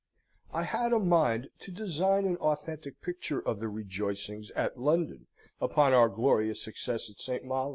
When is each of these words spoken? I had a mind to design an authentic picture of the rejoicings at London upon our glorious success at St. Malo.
I 0.51 0.63
had 0.63 0.93
a 0.93 0.99
mind 0.99 1.51
to 1.59 1.69
design 1.69 2.25
an 2.25 2.35
authentic 2.37 3.01
picture 3.03 3.39
of 3.39 3.59
the 3.59 3.67
rejoicings 3.69 4.49
at 4.55 4.79
London 4.79 5.27
upon 5.61 5.93
our 5.93 6.09
glorious 6.09 6.59
success 6.59 7.07
at 7.11 7.19
St. 7.19 7.43
Malo. 7.45 7.69